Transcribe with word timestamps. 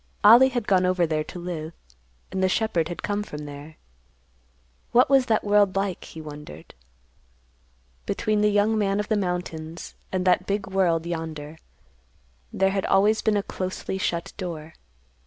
Ollie 0.23 0.49
had 0.49 0.65
gone 0.67 0.83
over 0.83 1.05
there 1.05 1.23
to 1.25 1.37
live, 1.37 1.73
and 2.31 2.41
the 2.41 2.49
shepherd 2.49 2.87
had 2.87 3.03
come 3.03 3.21
from 3.21 3.45
there. 3.45 3.77
What 4.93 5.11
was 5.11 5.27
that 5.27 5.43
world 5.43 5.75
like, 5.75 6.03
he 6.05 6.19
wondered. 6.19 6.73
Between 8.07 8.41
the 8.41 8.49
young 8.49 8.75
man 8.79 8.99
of 8.99 9.09
the 9.09 9.15
mountains 9.15 9.93
and 10.11 10.25
that 10.25 10.47
big 10.47 10.65
world 10.65 11.05
yonder 11.05 11.59
there 12.51 12.71
had 12.71 12.87
always 12.87 13.21
been 13.21 13.37
a 13.37 13.43
closely 13.43 13.99
shut 13.99 14.33
door. 14.37 14.73